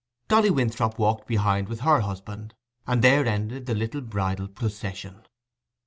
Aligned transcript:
Dolly 0.29 0.49
Winthrop 0.49 0.97
walked 0.97 1.27
behind 1.27 1.69
with 1.69 1.81
her 1.81 1.99
husband; 1.99 2.55
and 2.87 3.03
there 3.03 3.23
ended 3.27 3.67
the 3.67 3.75
little 3.75 4.01
bridal 4.01 4.47
procession. 4.47 5.27